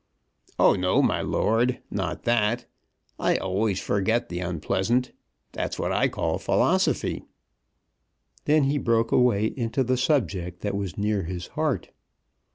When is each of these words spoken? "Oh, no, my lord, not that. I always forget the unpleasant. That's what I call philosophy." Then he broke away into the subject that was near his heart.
"Oh, 0.57 0.73
no, 0.73 1.03
my 1.03 1.21
lord, 1.21 1.77
not 1.91 2.23
that. 2.23 2.65
I 3.19 3.37
always 3.37 3.79
forget 3.79 4.29
the 4.29 4.39
unpleasant. 4.39 5.11
That's 5.51 5.77
what 5.77 5.91
I 5.91 6.07
call 6.07 6.39
philosophy." 6.39 7.21
Then 8.45 8.63
he 8.63 8.79
broke 8.79 9.11
away 9.11 9.45
into 9.45 9.83
the 9.83 9.97
subject 9.97 10.61
that 10.61 10.75
was 10.75 10.97
near 10.97 11.25
his 11.25 11.49
heart. 11.49 11.91